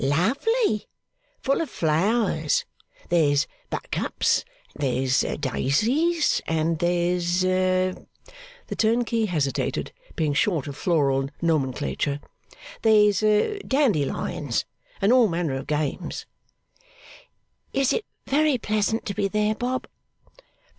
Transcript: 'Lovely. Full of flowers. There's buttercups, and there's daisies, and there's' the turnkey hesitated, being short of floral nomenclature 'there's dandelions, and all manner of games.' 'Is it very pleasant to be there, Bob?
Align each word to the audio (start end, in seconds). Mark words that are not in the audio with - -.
'Lovely. 0.03 0.87
Full 1.43 1.61
of 1.61 1.69
flowers. 1.69 2.65
There's 3.09 3.45
buttercups, 3.69 4.43
and 4.73 4.81
there's 4.83 5.19
daisies, 5.39 6.41
and 6.47 6.79
there's' 6.79 7.41
the 7.41 8.05
turnkey 8.75 9.27
hesitated, 9.27 9.91
being 10.15 10.33
short 10.33 10.65
of 10.67 10.75
floral 10.75 11.29
nomenclature 11.39 12.19
'there's 12.81 13.19
dandelions, 13.67 14.65
and 15.03 15.13
all 15.13 15.27
manner 15.27 15.53
of 15.53 15.67
games.' 15.67 16.25
'Is 17.71 17.93
it 17.93 18.05
very 18.25 18.57
pleasant 18.57 19.05
to 19.05 19.13
be 19.13 19.27
there, 19.27 19.53
Bob? 19.53 19.85